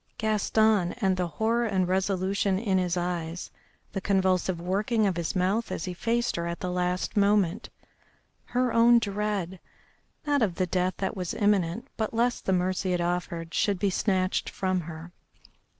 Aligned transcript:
Gaston, 0.17 0.93
and 0.93 1.15
the 1.15 1.27
horror 1.27 1.65
and 1.67 1.87
resolution 1.87 2.57
in 2.57 2.79
his 2.79 2.97
eyes, 2.97 3.51
the 3.91 4.01
convulsive 4.01 4.59
working 4.59 5.05
of 5.05 5.15
his 5.15 5.35
mouth 5.35 5.71
as 5.71 5.85
he 5.85 5.93
faced 5.93 6.37
her 6.37 6.47
at 6.47 6.59
the 6.59 6.71
last 6.71 7.15
moment. 7.15 7.69
Her 8.45 8.73
own 8.73 8.97
dread 8.97 9.59
not 10.25 10.41
of 10.41 10.55
the 10.55 10.65
death 10.65 10.95
that 10.97 11.15
was 11.15 11.35
imminent, 11.35 11.87
but 11.97 12.15
lest 12.15 12.45
the 12.47 12.51
mercy 12.53 12.93
it 12.93 12.99
offered 12.99 13.53
should 13.53 13.77
be 13.77 13.91
snatched 13.91 14.49
from 14.49 14.79
her. 14.81 15.11